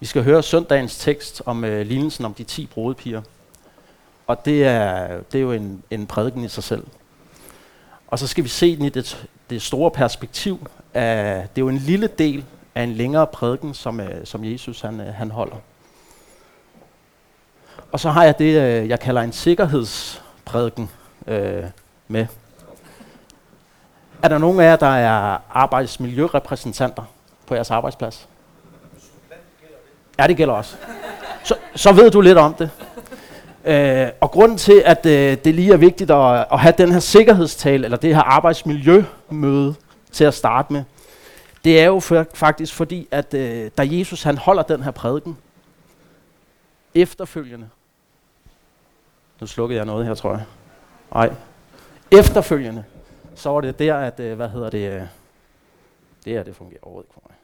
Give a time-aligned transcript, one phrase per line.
[0.00, 3.22] Vi skal høre søndagens tekst om øh, lignelsen om de ti brudepiger.
[4.26, 6.86] Og det er, det er jo en, en prædiken i sig selv.
[8.08, 10.66] Og så skal vi se den i det, det store perspektiv.
[10.94, 14.80] Af, det er jo en lille del af en længere prædiken, som, øh, som Jesus
[14.80, 15.56] han, øh, han holder.
[17.92, 20.90] Og så har jeg det, øh, jeg kalder en sikkerhedsprædiken
[21.26, 21.64] øh,
[22.08, 22.26] med.
[24.22, 27.02] Er der nogen af jer, der er arbejdsmiljørepræsentanter
[27.46, 28.28] på jeres arbejdsplads?
[30.18, 30.76] Ja, det gælder også.
[31.44, 32.70] Så, så ved du lidt om det.
[33.64, 37.00] Øh, og grunden til, at øh, det lige er vigtigt at, at have den her
[37.00, 39.74] sikkerhedstale, eller det her arbejdsmiljømøde
[40.12, 40.84] til at starte med,
[41.64, 45.38] det er jo for, faktisk fordi, at øh, da Jesus han holder den her prædiken,
[46.94, 47.68] efterfølgende,
[49.40, 50.44] nu slukkede jeg noget her, tror jeg.
[51.12, 51.32] Nej.
[52.10, 52.84] Efterfølgende,
[53.34, 55.02] så var det der, at, øh, hvad hedder det, øh,
[56.24, 57.36] det her, det fungerer overhovedet ikke for mig.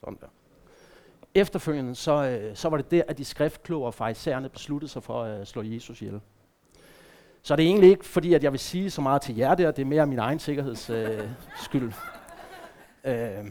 [0.00, 0.26] Sådan der.
[1.34, 5.22] Efterfølgende, så, øh, så var det der, at de skriftkloge og farisæerne besluttede sig for
[5.22, 6.20] at øh, slå Jesus ihjel.
[7.42, 9.70] Så det er egentlig ikke fordi, at jeg vil sige så meget til jer der,
[9.70, 11.28] det er mere min egen sikkerheds øh,
[11.64, 11.92] skyld.
[13.04, 13.50] Øh,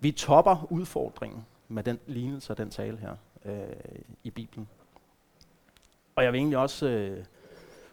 [0.00, 3.76] vi topper udfordringen med den lignelse og den tale her øh,
[4.24, 4.68] i Bibelen.
[6.16, 7.24] Og jeg vil egentlig også øh,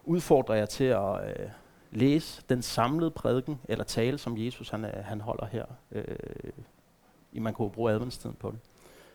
[0.03, 1.49] udfordre jer til at øh,
[1.91, 5.65] læse den samlede prædiken eller tale, som Jesus han, øh, han holder her.
[5.91, 6.05] Øh,
[7.31, 8.59] man kunne bruge adventstiden på det.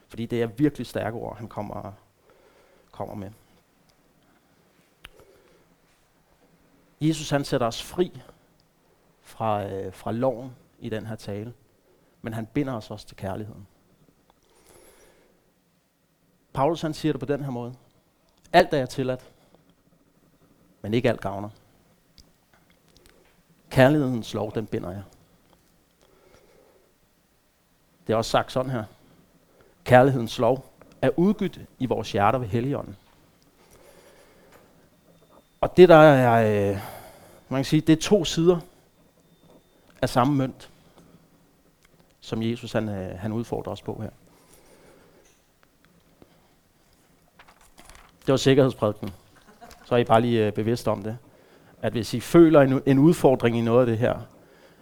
[0.08, 1.92] Fordi det er virkelig stærke ord, han kommer,
[2.90, 3.30] kommer med.
[7.00, 8.20] Jesus han sætter os fri
[9.22, 11.54] fra, øh, fra loven i den her tale,
[12.22, 13.66] men han binder os også til kærligheden.
[16.52, 17.74] Paulus han siger det på den her måde.
[18.52, 19.32] Alt er jeg tilladt,
[20.82, 21.50] men ikke alt gavner.
[23.70, 25.02] Kærlighedens lov, den binder jeg.
[28.06, 28.84] Det er også sagt sådan her.
[29.84, 30.70] Kærlighedens lov
[31.02, 32.96] er udgydt i vores hjerter ved Helligånden.
[35.61, 36.78] Og det der er, øh,
[37.48, 38.61] man kan sige, det er to sider
[40.02, 40.70] af samme mønt,
[42.20, 44.11] som Jesus han, øh, han udfordrer os på her.
[48.27, 49.11] Det var sikkerhedsprædiken.
[49.84, 51.18] Så er I bare lige øh, bevidst om det.
[51.83, 54.20] At hvis I føler en, en udfordring i noget af det her,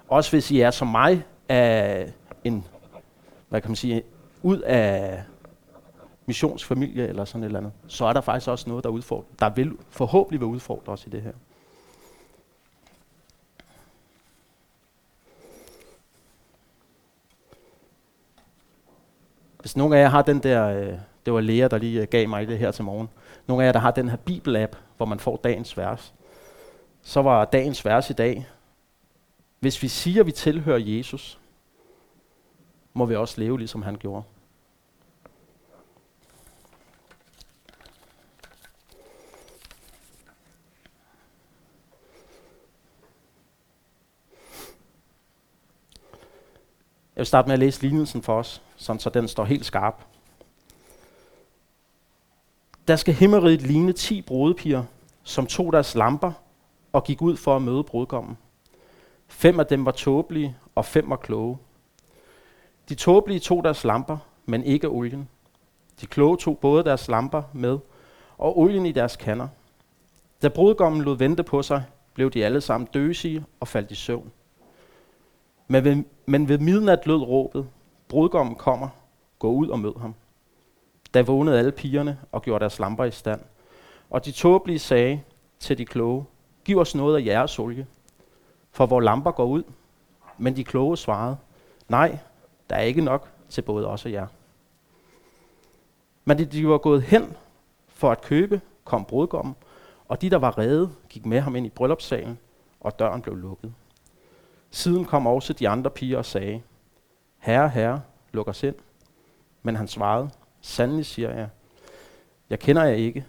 [0.08, 2.12] også hvis I er som mig af
[2.44, 2.66] en,
[3.52, 4.02] hvad kan man sige,
[4.42, 5.22] ud af
[6.26, 9.50] missionsfamilie eller sådan et eller andet, så er der faktisk også noget, der, udfordrer, der
[9.50, 11.32] vil forhåbentlig vil udfordre os i det her.
[19.60, 22.28] Hvis nogen af jer har den der, øh, det var Lea, der lige øh, gav
[22.28, 23.08] mig det her til morgen,
[23.46, 26.14] nogle af jer, der har den her Bibel-app, hvor man får dagens vers,
[27.02, 28.46] så var dagens vers i dag,
[29.60, 31.38] hvis vi siger, at vi tilhører Jesus,
[32.92, 34.22] må vi også leve, ligesom han gjorde.
[47.16, 50.06] Jeg vil starte med at læse lignelsen for os, sådan så den står helt skarp.
[52.88, 54.84] Der skal himmeriget ligne ti brudepiger,
[55.22, 56.32] som tog deres lamper
[56.92, 58.38] og gik ud for at møde brudgommen.
[59.28, 61.58] Fem af dem var tåbelige, og fem var kloge.
[62.92, 65.28] De tåbelige tog deres lamper, men ikke olien.
[66.00, 67.78] De kloge tog både deres lamper med,
[68.38, 69.48] og olien i deres kander.
[70.42, 74.32] Da brudgommen lod vente på sig, blev de alle sammen døsige og faldt i søvn.
[75.68, 77.68] Men ved, men ved midnat lød råbet,
[78.08, 78.88] brudgommen kommer,
[79.38, 80.14] gå ud og mød ham.
[81.14, 83.40] Da vågnede alle pigerne og gjorde deres lamper i stand.
[84.10, 85.22] Og de tåbelige sagde
[85.58, 86.24] til de kloge,
[86.64, 87.86] giv os noget af jeres olie,
[88.70, 89.62] for vores lamper går ud.
[90.38, 91.36] Men de kloge svarede,
[91.88, 92.18] nej,
[92.72, 94.26] der er ikke nok til både os og jer.
[96.24, 97.36] Men de var gået hen
[97.88, 99.56] for at købe, kom brudgommen,
[100.08, 102.38] og de, der var redde, gik med ham ind i bryllupssalen,
[102.80, 103.74] og døren blev lukket.
[104.70, 106.62] Siden kom også de andre piger og sagde,
[107.38, 108.02] Herre, herre,
[108.32, 108.74] luk os ind.
[109.62, 110.30] Men han svarede,
[110.60, 111.48] Sandelig siger jeg,
[112.50, 113.26] jeg kender jer ikke.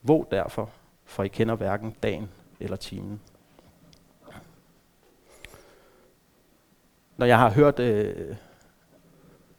[0.00, 0.70] Hvor derfor,
[1.04, 2.30] for I kender hverken dagen
[2.60, 3.20] eller timen.
[7.16, 8.36] Når jeg har hørt øh,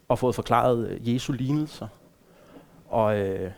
[0.08, 1.88] og fået forklaret øh, Jesu lignelser,
[2.90, 3.52] og, øh,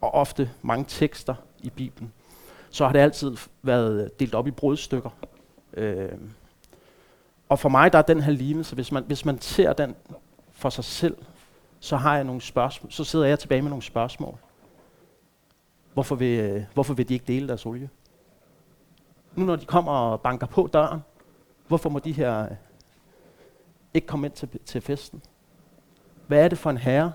[0.00, 2.12] og ofte mange tekster i Bibelen,
[2.70, 5.10] så har det altid været øh, delt op i brudstykker.
[5.72, 6.12] Øh,
[7.48, 9.94] og for mig der er den her lignelse, hvis man, hvis man ser den
[10.52, 11.16] for sig selv,
[11.80, 14.38] så har jeg nogle spørgsmål, så sidder jeg tilbage med nogle spørgsmål.
[15.94, 17.90] Hvorfor vil, øh, hvorfor vil de ikke dele deres olie?
[19.34, 21.00] Nu når de kommer og banker på døren,
[21.68, 22.48] hvorfor må de her
[23.94, 25.22] ikke komme ind til, til festen?
[26.26, 27.12] Hvad er det for en herre,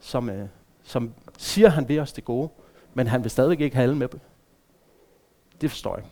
[0.00, 0.48] som, øh,
[0.82, 2.48] som siger, han vil os det gode,
[2.94, 4.08] men han vil stadig ikke have alle med.
[5.60, 6.04] Det forstår jeg.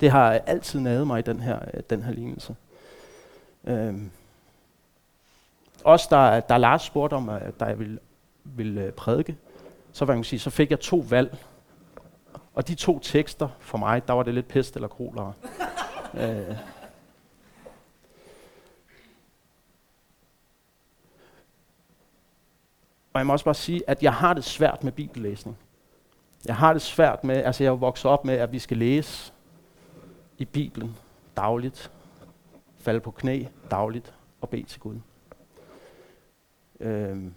[0.00, 2.56] Det har altid naget mig i den her, øh, den her lignelse.
[3.64, 4.10] Øhm.
[5.84, 7.98] Også der, der Lars spurgte om, at jeg ville,
[8.44, 9.36] ville øh, prædike,
[9.92, 11.38] så, man sige, så fik jeg to valg.
[12.54, 15.32] Og de to tekster for mig, der var det lidt pest eller kolera.
[16.14, 16.56] øh.
[23.12, 25.58] Og jeg må også bare sige, at jeg har det svært med bibellæsning.
[26.46, 29.32] Jeg har det svært med, altså jeg er vokset op med, at vi skal læse
[30.38, 30.96] i Bibelen
[31.36, 31.90] dagligt,
[32.78, 34.96] falde på knæ dagligt og bede til Gud.
[36.80, 37.34] Øhm.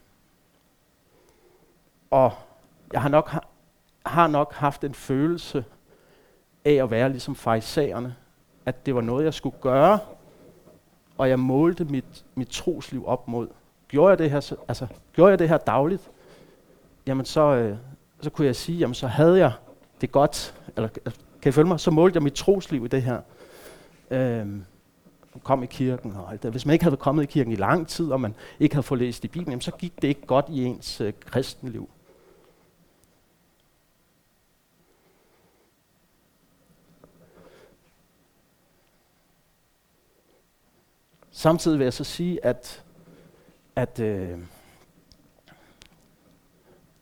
[2.11, 2.31] Og
[2.93, 3.31] jeg har nok,
[4.05, 5.65] har nok haft en følelse
[6.65, 8.15] af at være ligesom farisæerne,
[8.65, 9.99] at det var noget, jeg skulle gøre,
[11.17, 13.47] og jeg målte mit, mit trosliv op mod.
[13.94, 16.12] Gjorde jeg det her, altså, gjorde jeg det her dagligt,
[17.07, 17.78] jamen så, øh,
[18.22, 19.51] så kunne jeg sige, jamen så havde jeg
[20.01, 21.80] det godt, eller altså, kan I følge mig?
[21.80, 23.22] Så målte jeg mit trosliv i det her.
[24.12, 24.48] Øh,
[25.44, 26.51] kom i kirken og alt det.
[26.51, 29.00] Hvis man ikke havde kommet i kirken i lang tid, og man ikke havde fået
[29.00, 31.90] læst i Bibelen, jamen, så gik det ikke godt i ens øh, kristenliv.
[41.31, 42.82] Samtidig vil jeg så sige, at,
[43.75, 44.39] at øh,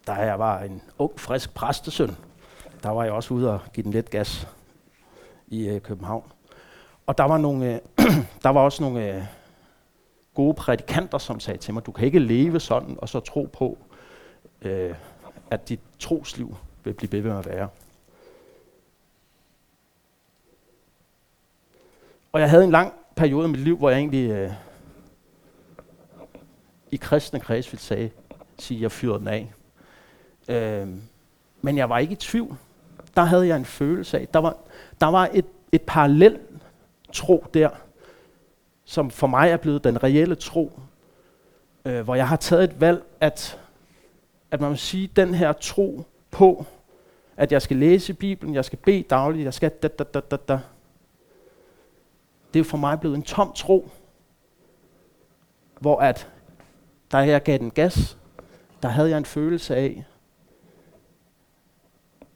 [0.08, 2.16] da jeg var en ung, frisk præstesøn,
[2.84, 4.48] der var jeg også ude og give den lidt gas
[5.48, 6.32] i øh, København.
[7.06, 7.80] Og der var, nogle, øh,
[8.44, 9.24] der var også nogle øh,
[10.34, 13.78] gode prædikanter, som sagde til mig, du kan ikke leve sådan og så tro på,
[14.62, 14.96] øh,
[15.52, 17.70] at dit trosliv vil blive ved med at være.
[22.32, 24.52] Og jeg havde en lang periode i mit liv, hvor jeg egentlig øh,
[26.92, 28.12] i kristne kreds ville sige,
[28.60, 29.54] sige, at jeg fyrede den af.
[30.48, 30.88] Øh,
[31.62, 32.58] men jeg var ikke i tvivl.
[33.16, 34.58] Der havde jeg en følelse af, der var,
[35.02, 36.40] der var et, et parallel
[37.14, 37.70] tro der,
[38.86, 40.80] som for mig er blevet den reelle tro,
[41.86, 43.60] øh, hvor jeg har taget et valg, at,
[44.52, 46.66] at man må sige, den her tro på,
[47.38, 50.36] at jeg skal læse Bibelen, jeg skal bede dagligt, jeg skal da, da, da, da,
[50.36, 50.60] da.
[52.54, 53.90] Det er for mig blevet en tom tro,
[55.80, 56.28] hvor at,
[57.12, 58.18] da jeg gav den gas,
[58.84, 60.06] der havde jeg en følelse af,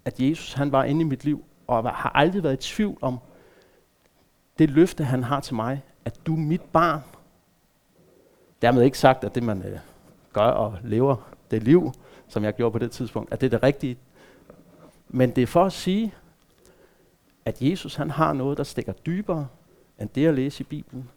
[0.06, 3.20] at Jesus han var inde i mit liv, og har aldrig været i tvivl om
[4.60, 7.02] det løfte, han har til mig, at du er mit barn.
[8.62, 9.80] Dermed ikke sagt, at det man øh,
[10.34, 11.16] gør og lever
[11.52, 11.94] det liv,
[12.28, 13.98] som jeg gjorde på det tidspunkt, at det er det rigtige.
[15.08, 16.14] Men det er for at sige,
[17.46, 19.48] at Jesus han har noget, der stikker dybere
[20.00, 21.10] end det at læse i Bibelen,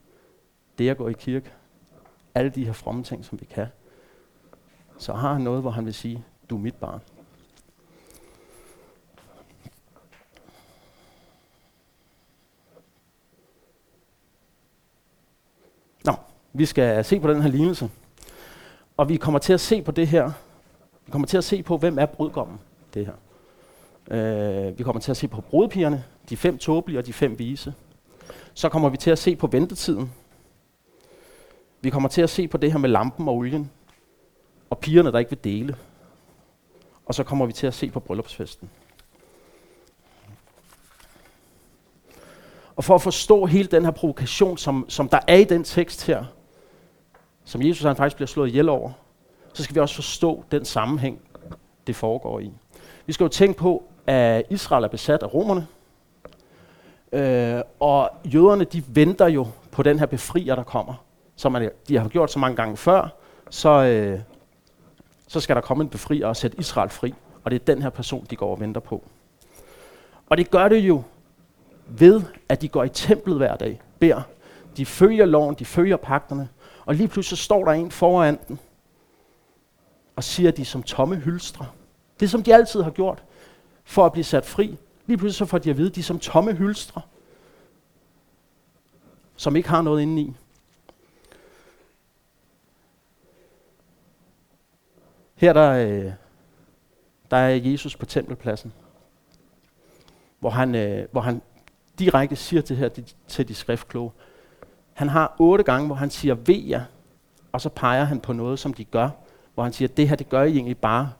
[0.78, 1.52] det at gå i kirke,
[2.38, 3.66] alle de her fromme ting, som vi kan.
[4.98, 7.00] Så har han noget, hvor han vil sige, du er mit barn.
[16.58, 17.90] Vi skal se på den her lignelse.
[18.96, 20.30] Og vi kommer til at se på det her.
[21.06, 22.58] Vi kommer til at se på, hvem er brudgommen.
[22.94, 23.14] Det her.
[24.10, 27.74] Øh, vi kommer til at se på brudpigerne, de fem tåbelige og de fem vise.
[28.54, 30.12] Så kommer vi til at se på ventetiden.
[31.80, 33.70] Vi kommer til at se på det her med lampen og olien.
[34.70, 35.76] Og pigerne, der ikke vil dele.
[37.06, 38.70] Og så kommer vi til at se på bryllupsfesten.
[42.76, 46.06] Og for at forstå hele den her provokation, som, som der er i den tekst
[46.06, 46.24] her,
[47.44, 48.92] som Jesus han faktisk bliver slået ihjel over,
[49.52, 51.20] så skal vi også forstå den sammenhæng,
[51.86, 52.52] det foregår i.
[53.06, 55.66] Vi skal jo tænke på, at Israel er besat af romerne,
[57.12, 60.94] øh, og jøderne de venter jo på den her befrier, der kommer,
[61.38, 63.08] som man, de har gjort så mange gange før,
[63.50, 64.20] så, øh,
[65.28, 67.14] så skal der komme en befrier og sætte Israel fri,
[67.44, 69.04] og det er den her person, de går og venter på.
[70.26, 71.02] Og det gør det jo
[71.86, 74.22] ved, at de går i templet hver dag, beder.
[74.76, 76.48] De følger loven, de følger pagterne,
[76.86, 78.58] og lige pludselig står der en foran den,
[80.16, 81.66] og siger, at de er som tomme hylstre.
[82.20, 83.24] Det som de altid har gjort,
[83.84, 84.78] for at blive sat fri.
[85.06, 87.00] Lige pludselig så får de at vide, at de er som tomme hylstre,
[89.36, 90.36] som ikke har noget indeni.
[95.38, 96.12] Her der, øh,
[97.30, 98.72] der er Jesus på tempelpladsen,
[100.38, 101.42] hvor han, øh, hvor han
[101.98, 102.88] direkte siger til, her,
[103.28, 104.10] til de skriftkloge,
[104.92, 106.84] han har otte gange, hvor han siger, ved jer,
[107.52, 109.10] og så peger han på noget, som de gør,
[109.54, 111.12] hvor han siger, det her, det gør I egentlig bare.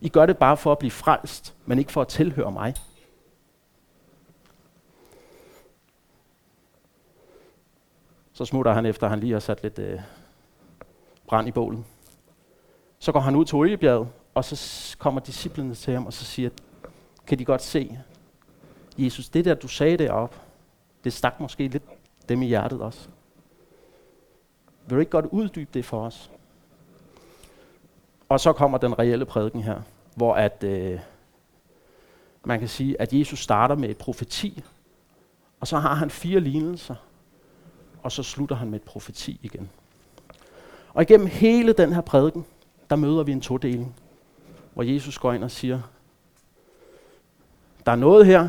[0.00, 2.74] I gør det bare for at blive frelst, men ikke for at tilhøre mig.
[8.32, 10.00] Så smutter han efter, han lige har sat lidt, øh,
[11.26, 11.84] brand i bålet.
[13.04, 16.50] Så går han ud til oliebjerget, og så kommer disciplene til ham, og så siger,
[17.26, 17.98] kan de godt se,
[18.98, 20.36] Jesus, det der, du sagde deroppe,
[21.04, 21.82] det stak måske lidt
[22.28, 23.08] dem i hjertet også.
[24.86, 26.30] Vil du ikke godt uddybe det for os?
[28.28, 29.80] Og så kommer den reelle prædiken her,
[30.16, 31.00] hvor at, øh,
[32.44, 34.64] man kan sige, at Jesus starter med et profeti,
[35.60, 36.94] og så har han fire lignelser,
[38.02, 39.70] og så slutter han med et profeti igen.
[40.94, 42.44] Og igennem hele den her prædiken,
[42.94, 43.96] der møder vi en todeling,
[44.74, 45.80] hvor Jesus går ind og siger,
[47.86, 48.48] der er noget her,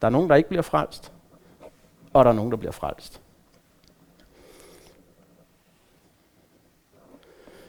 [0.00, 1.12] der er nogen, der ikke bliver frelst,
[2.12, 3.20] og der er nogen, der bliver frelst.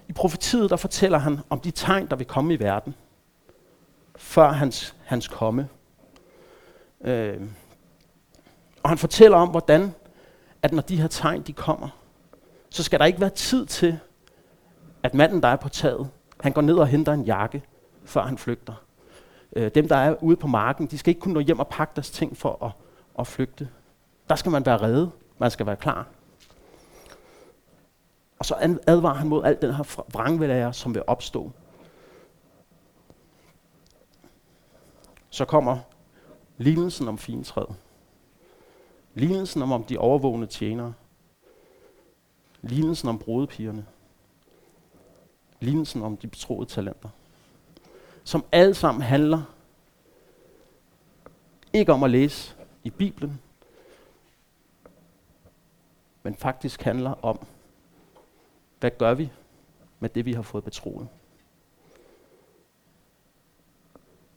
[0.08, 2.96] I profetiet, der fortæller han om de tegn, der vil komme i verden,
[4.16, 5.70] før hans, hans komme.
[7.02, 7.42] Øh,
[8.84, 9.94] og han fortæller om, hvordan
[10.62, 11.90] at når de her tegn de kommer,
[12.70, 14.00] så skal der ikke være tid til,
[15.04, 17.64] at manden, der er på taget, han går ned og henter en jakke,
[18.06, 18.74] før han flygter.
[19.56, 21.92] Øh, dem, der er ude på marken, de skal ikke kunne nå hjem og pakke
[21.96, 22.72] deres ting for at,
[23.20, 23.70] at flygte.
[24.30, 25.12] Der skal man være reddet.
[25.38, 26.08] Man skal være klar.
[28.40, 31.52] Og så advarer han mod alt den her vrangvelære, som vil opstå.
[35.30, 35.78] Så kommer
[36.58, 37.76] lignelsen om fintræet.
[39.14, 40.94] Lignelsen om, om de overvågne tjenere.
[42.62, 43.86] Lignelsen om brudepigerne.
[45.62, 47.10] Lignelsen om de betroede talenter.
[48.24, 49.42] Som alle sammen handler
[51.74, 53.42] ikke om at læse i Bibelen,
[56.24, 57.48] men faktisk handler om,
[58.80, 59.32] hvad gør vi
[60.00, 61.08] med det, vi har fået betroet.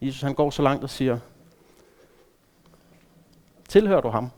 [0.01, 1.19] Jesus han går så langt og siger,
[3.69, 4.31] tilhører du ham?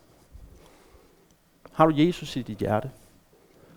[1.72, 2.90] Har du Jesus i dit hjerte?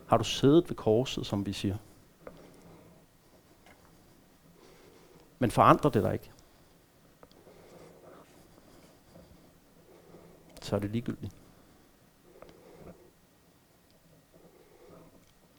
[0.07, 1.77] Har du siddet ved korset, som vi siger?
[5.39, 6.31] Men forandrer det dig ikke?
[10.61, 11.33] Så er det ligegyldigt.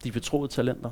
[0.03, 0.91] De betroede talenter.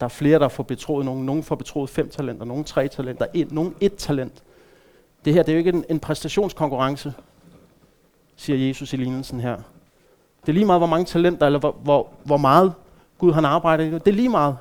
[0.00, 1.26] Der er flere, der får betroet nogen.
[1.26, 4.42] Nogen får betroet fem talenter, nogen tre talenter, en, nogen et talent.
[5.24, 7.14] Det her det er jo ikke en, en præstationskonkurrence
[8.36, 9.56] siger Jesus i lignelsen her.
[10.40, 12.74] Det er lige meget, hvor mange talenter, eller hvor, hvor, hvor meget
[13.18, 14.04] Gud han arbejder i det.
[14.04, 14.58] Det er lige meget.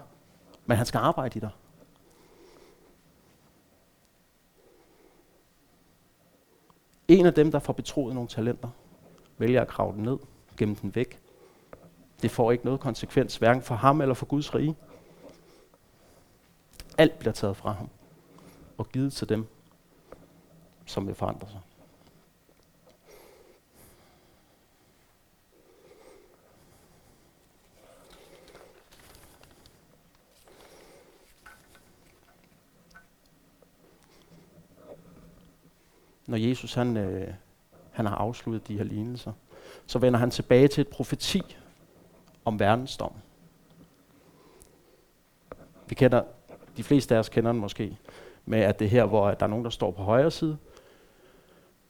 [0.66, 1.50] Men han skal arbejde i dig.
[7.10, 8.70] En af dem, der får betroet nogle talenter,
[9.38, 10.18] vælger at krave den ned,
[10.58, 11.20] gemme den væk.
[12.22, 14.76] Det får ikke noget konsekvens, hverken for ham eller for Guds rige.
[16.98, 17.90] Alt bliver taget fra ham
[18.78, 19.46] og givet til dem,
[20.86, 21.60] som vil forandre sig.
[36.30, 37.34] Når Jesus han, øh,
[37.92, 39.32] han har afsluttet de her lignelser,
[39.86, 41.58] så vender han tilbage til et profeti
[42.46, 43.12] om verdensdom.
[45.88, 46.24] Vi kender,
[46.78, 47.98] de fleste af os kender den måske,
[48.46, 50.58] med at det er her, hvor der er nogen, der står på højre side,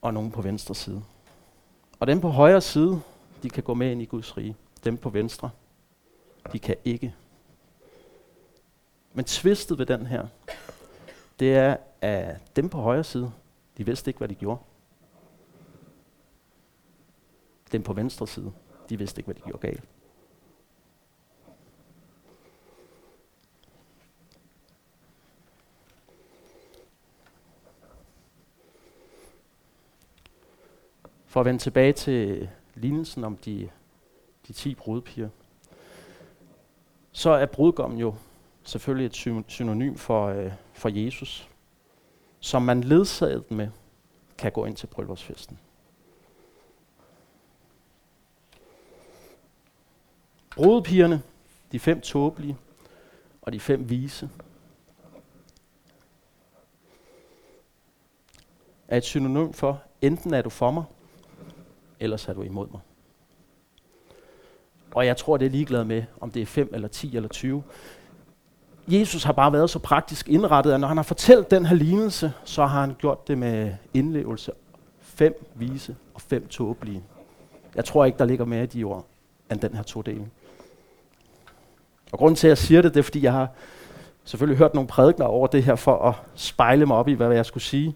[0.01, 1.03] og nogen på venstre side.
[1.99, 3.01] Og dem på højre side,
[3.43, 4.55] de kan gå med ind i Guds rige.
[4.83, 5.49] Dem på venstre,
[6.53, 7.15] de kan ikke.
[9.13, 10.27] Men tvistet ved den her,
[11.39, 13.31] det er, at dem på højre side,
[13.79, 14.61] de vidste ikke, hvad de gjorde.
[17.71, 18.53] Dem på venstre side,
[18.89, 19.83] de vidste ikke, hvad de gjorde galt.
[31.25, 33.69] For at vende tilbage til lignelsen om de,
[34.47, 35.29] de 10 brudpiger,
[37.11, 38.15] så er brudgommen jo
[38.63, 41.48] selvfølgelig et synonym for, øh, for Jesus
[42.39, 43.69] som man ledsaget med,
[44.37, 45.59] kan gå ind til bryllupsfesten.
[50.55, 51.21] Brudepigerne,
[51.71, 52.57] de fem tåbelige
[53.41, 54.29] og de fem vise,
[58.87, 60.83] er et synonym for, enten er du for mig,
[61.99, 62.81] eller er du imod mig.
[64.91, 67.63] Og jeg tror, det er ligeglad med, om det er 5 eller 10 eller 20.
[68.91, 72.33] Jesus har bare været så praktisk indrettet, at når han har fortalt den her lignelse,
[72.43, 74.51] så har han gjort det med indlevelse.
[75.01, 77.03] Fem vise og fem tåbelige.
[77.75, 79.05] Jeg tror ikke, der ligger mere i de ord,
[79.51, 80.31] end den her todeling.
[82.11, 83.47] Og grunden til, at jeg siger det, det er, fordi jeg har
[84.23, 87.45] selvfølgelig hørt nogle prædikner over det her, for at spejle mig op i, hvad jeg
[87.45, 87.95] skulle sige.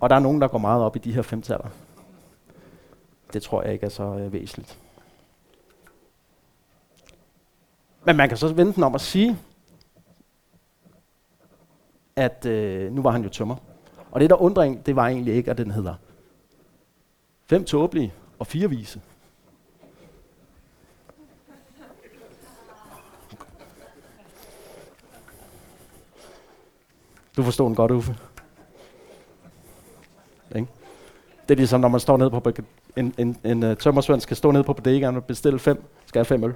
[0.00, 1.68] Og der er nogen, der går meget op i de her femtaller.
[3.32, 4.78] Det tror jeg ikke er så øh, væsentligt.
[8.04, 9.38] Men man kan så vente den om at sige,
[12.16, 13.56] at øh, nu var han jo tømmer.
[14.10, 15.94] Og det, der undrer det var egentlig ikke, at den hedder
[17.46, 19.00] fem tåbelige og fire vise.
[27.36, 28.16] Du forstår den godt, Uffe.
[30.56, 30.68] Ikke?
[31.48, 32.52] Det er ligesom, når man står nede på
[32.96, 36.26] en, en, en uh, tømmersvend skal stå nede på bodegaen og bestille fem, skal jeg
[36.26, 36.54] fem øl.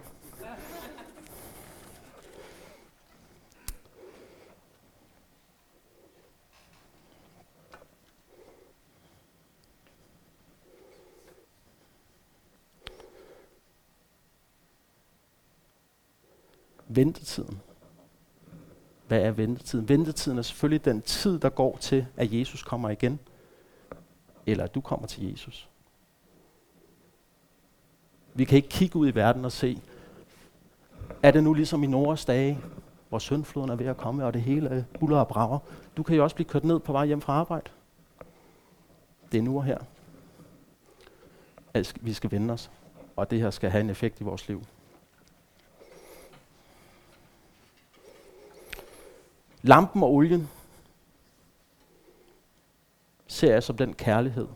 [16.99, 17.61] Ventetiden.
[19.09, 19.88] Hvad er ventetiden?
[19.88, 23.19] Ventetiden er selvfølgelig den tid, der går til, at Jesus kommer igen.
[24.47, 25.69] Eller at du kommer til Jesus.
[28.35, 29.83] Vi kan ikke kigge ud i verden og se,
[31.23, 32.59] er det nu ligesom i Noras dage,
[33.09, 35.59] hvor søndfloden er ved at komme, og det hele buller og brager.
[35.97, 37.71] Du kan jo også blive kørt ned på vej hjem fra arbejde.
[39.33, 39.78] Det er nu og her.
[41.75, 42.71] At vi skal vende os,
[43.17, 44.62] og det her skal have en effekt i vores liv.
[49.69, 50.49] Lampen og olien
[53.27, 54.49] ser jeg som den kærlighed,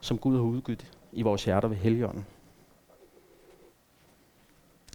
[0.00, 2.26] som Gud har udgivet i vores hjerter ved Helligånden.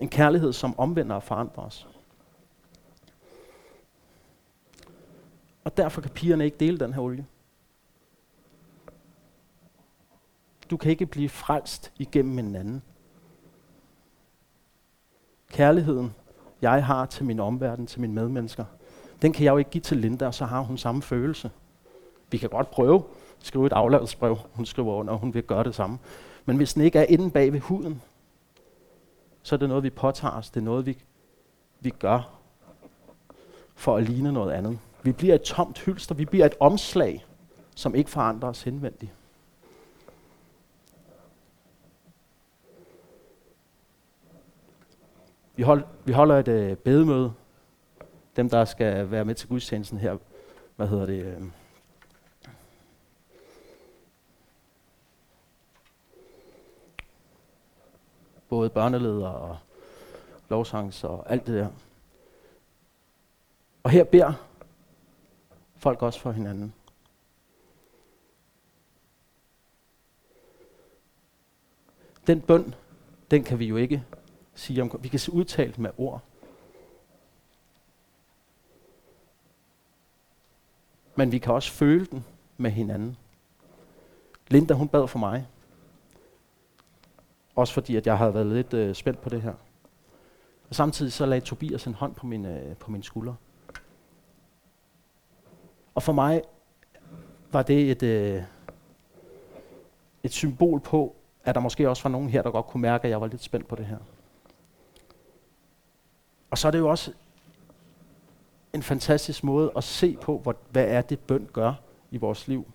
[0.01, 1.87] En kærlighed, som omvender og forandrer os.
[5.63, 7.25] Og derfor kan pigerne ikke dele den her olie.
[10.69, 12.83] Du kan ikke blive frelst igennem en anden.
[15.47, 16.13] Kærligheden,
[16.61, 18.65] jeg har til min omverden, til mine medmennesker,
[19.21, 21.51] den kan jeg jo ikke give til Linda, og så har hun samme følelse.
[22.31, 23.03] Vi kan godt prøve
[23.39, 25.97] at skrive et afladsbrev, hun skriver under, og hun vil gøre det samme.
[26.45, 28.01] Men hvis den ikke er inde bag ved huden,
[29.43, 30.49] så er det noget, vi påtager os.
[30.49, 30.97] Det er noget, vi,
[31.79, 32.39] vi gør
[33.75, 34.79] for at ligne noget andet.
[35.03, 36.15] Vi bliver et tomt hylster.
[36.15, 37.25] Vi bliver et omslag,
[37.75, 39.11] som ikke forandrer os henvendigt.
[45.55, 47.33] Vi, hold, vi holder et øh, bedemøde
[48.35, 50.17] dem, der skal være med til gudstjenesten her,
[50.75, 51.25] hvad hedder det?
[51.25, 51.43] Øh,
[58.49, 59.57] både børneledere og
[60.49, 61.69] lovsangs og alt det der.
[63.83, 64.33] Og her beder
[65.75, 66.73] folk også for hinanden.
[72.27, 72.75] Den bøn,
[73.31, 74.03] den kan vi jo ikke
[74.55, 74.99] sige om.
[74.99, 76.21] Vi kan udtale med ord.
[81.15, 82.25] Men vi kan også føle den
[82.57, 83.17] med hinanden.
[84.47, 85.47] Linda, hun bad for mig.
[87.55, 89.53] Også fordi, at jeg havde været lidt øh, spændt på det her.
[90.69, 93.33] Og samtidig så lagde Tobias en hånd på min, øh, på min skulder.
[95.95, 96.41] Og for mig
[97.51, 98.43] var det et, øh,
[100.23, 103.09] et symbol på, at der måske også var nogen her, der godt kunne mærke, at
[103.09, 103.97] jeg var lidt spændt på det her.
[106.49, 107.13] Og så er det jo også
[108.75, 111.73] en fantastisk måde at se på, hvor, hvad er det bøn gør
[112.11, 112.71] i vores liv.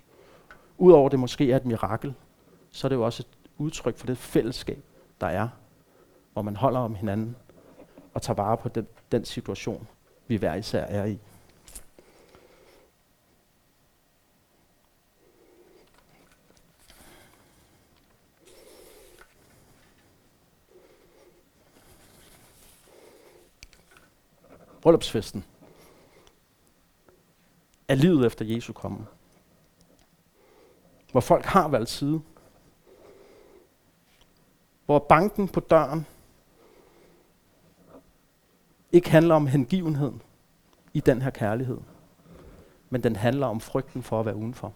[0.78, 2.14] Udover det måske er et mirakel,
[2.70, 4.82] så er det jo også et udtryk for det fællesskab,
[5.20, 5.48] der er,
[6.32, 7.36] hvor man holder om hinanden
[8.14, 9.86] og tager vare på den, den situation,
[10.26, 11.18] vi hver især er i.
[24.82, 25.44] Bryllupsfesten
[27.90, 29.06] af livet efter Jesu komme.
[31.12, 32.20] Hvor folk har valgt side.
[34.86, 36.06] Hvor banken på døren
[38.92, 40.12] ikke handler om hengivenhed
[40.94, 41.78] i den her kærlighed,
[42.90, 44.72] men den handler om frygten for at være udenfor.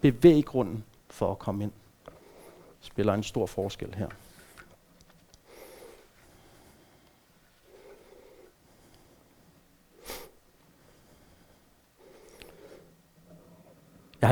[0.00, 1.72] Bevæggrunden for at komme ind
[2.80, 4.08] spiller en stor forskel her.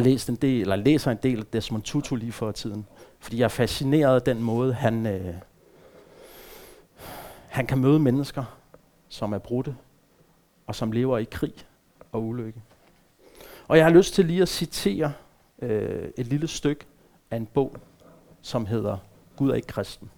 [0.01, 2.87] Har læst en del, eller læser en del af Desmond Tutu lige for tiden,
[3.19, 5.35] fordi jeg er fascineret af den måde, han, øh,
[7.49, 8.45] han kan møde mennesker,
[9.09, 9.77] som er brudte,
[10.67, 11.53] og som lever i krig
[12.13, 12.63] og ulykke.
[13.69, 15.13] Og jeg har lyst til lige at citere
[15.63, 16.85] øh, et lille stykke
[17.31, 17.77] af en bog,
[18.43, 18.97] som hedder
[19.37, 20.11] Gud er ikke kristen.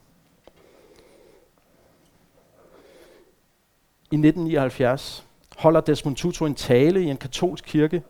[4.10, 8.02] I 1979 holder Desmond Tutu en tale i en katolsk kirke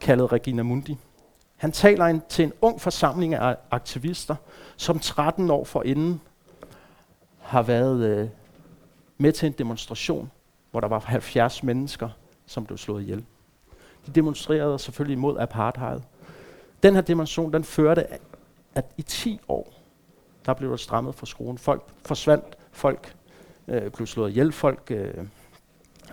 [0.00, 0.98] kaldet Regina Mundi.
[1.56, 4.36] Han taler en, til en ung forsamling af aktivister,
[4.76, 6.20] som 13 år forinden
[7.38, 8.28] har været øh,
[9.18, 10.30] med til en demonstration,
[10.70, 12.08] hvor der var 70 mennesker,
[12.46, 13.24] som blev slået ihjel.
[14.06, 16.00] De demonstrerede selvfølgelig imod apartheid.
[16.82, 18.06] Den her demonstration, den førte,
[18.74, 19.72] at i 10 år,
[20.46, 21.58] der blev der strammet for skruen.
[21.58, 23.16] Folk forsvandt, folk
[23.68, 24.82] øh, blev slået ihjel, folk...
[24.90, 25.24] Øh,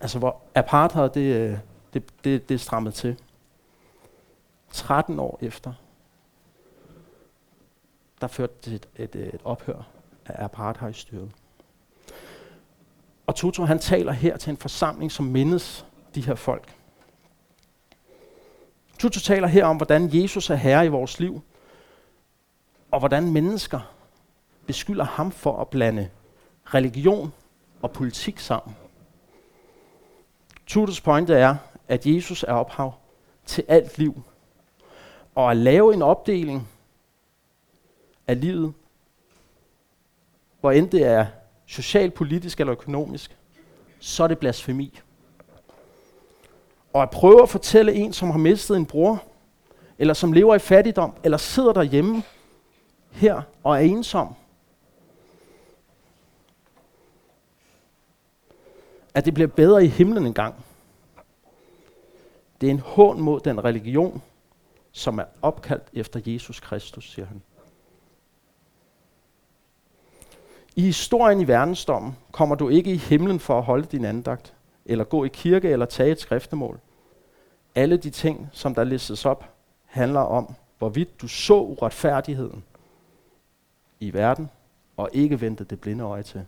[0.02, 1.21] altså, hvor apartheid, øh,
[1.52, 1.60] det,
[1.93, 3.17] det, det, det strammede til.
[4.77, 5.73] 13 år efter,
[8.21, 9.87] der førte det et, et, et ophør
[10.25, 11.31] af apartheidstyret.
[13.27, 15.85] Og Tutu han taler her til en forsamling, som mindes
[16.15, 16.75] de her folk.
[18.99, 21.41] Tutu taler her om, hvordan Jesus er herre i vores liv,
[22.91, 23.79] og hvordan mennesker
[24.65, 26.09] beskylder ham for at blande
[26.65, 27.33] religion
[27.81, 28.75] og politik sammen.
[30.65, 31.55] Tutus pointe er,
[31.87, 32.93] at Jesus er ophav
[33.45, 34.23] til alt liv,
[35.38, 36.67] og at lave en opdeling
[38.28, 38.73] af livet,
[40.60, 41.26] hvor end det er
[41.65, 43.38] socialt, politisk eller økonomisk,
[44.00, 45.00] så er det blasfemi.
[46.93, 49.23] Og at prøve at fortælle en, som har mistet en bror,
[49.97, 52.23] eller som lever i fattigdom, eller sidder derhjemme
[53.12, 54.36] her og er ensom,
[59.13, 60.56] at det bliver bedre i himlen engang.
[62.62, 64.21] Det er en hån mod den religion,
[64.91, 67.41] som er opkaldt efter Jesus Kristus, siger han.
[70.76, 74.54] I historien i verdensdommen kommer du ikke i himlen for at holde din andagt,
[74.86, 76.80] eller gå i kirke eller tage et skriftemål.
[77.76, 79.45] Alle de ting, som der listes op,
[79.86, 82.63] handler om, hvorvidt du så uretfærdigheden
[84.00, 84.50] i verden,
[84.97, 86.45] og ikke vendte det blinde øje til.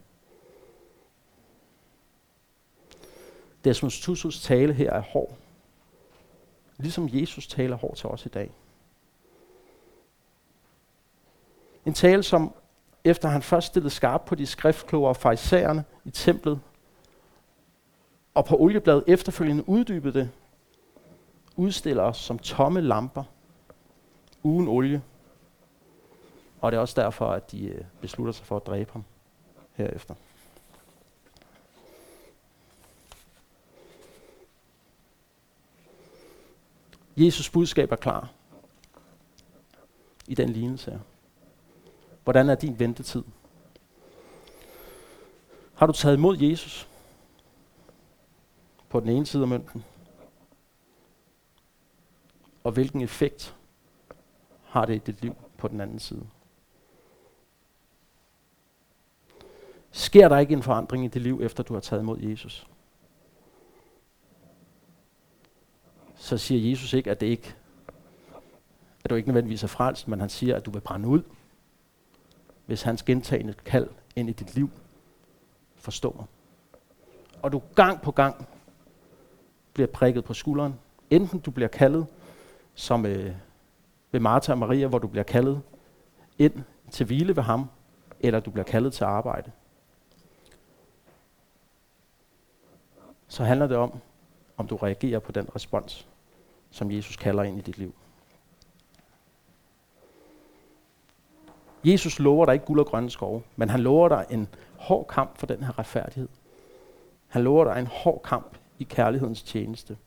[3.63, 5.37] Desmond Tussus tale her er hård.
[6.79, 8.51] Ligesom Jesus taler hårdt til os i dag.
[11.85, 12.53] En tale, som
[13.03, 16.61] efter han først stillede skarp på de skriftkloge og farisæerne i templet,
[18.33, 20.31] og på oliebladet efterfølgende uddybede det,
[21.55, 23.23] udstiller os som tomme lamper,
[24.43, 25.01] uden olie.
[26.61, 29.03] Og det er også derfor, at de øh, beslutter sig for at dræbe ham
[29.73, 30.15] herefter.
[37.19, 38.31] Jesus budskab er klar
[40.27, 40.99] i den lignelse her.
[42.23, 43.23] Hvordan er din ventetid?
[45.73, 46.87] Har du taget imod Jesus
[48.89, 49.83] på den ene side af mønten?
[52.63, 53.55] Og hvilken effekt
[54.63, 56.27] har det i dit liv på den anden side?
[59.91, 62.67] Sker der ikke en forandring i dit liv, efter du har taget imod Jesus?
[66.19, 67.55] Så siger Jesus ikke, at det ikke
[69.03, 71.21] at du ikke nødvendigvis er frelst, men han siger, at du vil brænde ud
[72.65, 74.69] hvis hans gentagende kald ind i dit liv
[75.75, 76.27] forstår.
[77.41, 78.47] Og du gang på gang
[79.73, 80.79] bliver prikket på skulderen.
[81.09, 82.07] Enten du bliver kaldet
[82.75, 83.35] som øh,
[84.11, 85.61] ved Martha og Maria, hvor du bliver kaldet
[86.37, 86.53] ind
[86.91, 87.69] til hvile ved ham,
[88.19, 89.51] eller du bliver kaldet til arbejde.
[93.27, 93.99] Så handler det om,
[94.59, 96.07] om du reagerer på den respons,
[96.71, 97.93] som Jesus kalder ind i dit liv.
[101.83, 105.37] Jesus lover dig ikke guld og grønne skove, men han lover dig en hård kamp
[105.37, 106.27] for den her retfærdighed.
[107.27, 109.97] Han lover dig en hård kamp i kærlighedens tjeneste.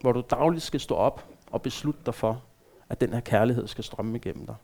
[0.00, 2.42] Hvor du dagligt skal stå op og beslutte dig for,
[2.88, 4.56] at den her kærlighed skal strømme igennem dig.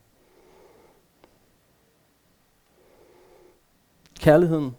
[4.21, 4.77] Kærligheden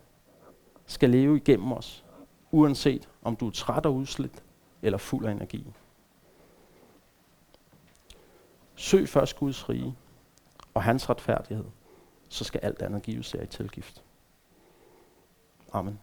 [0.89, 2.05] skal leve igennem os,
[2.51, 4.43] uanset om du er træt og udslidt
[4.81, 5.73] eller fuld af energi.
[8.75, 9.95] Søg først Guds rige
[10.73, 11.65] og hans retfærdighed,
[12.29, 14.03] så skal alt andet gives jer i tilgift.
[15.73, 15.99] Amen.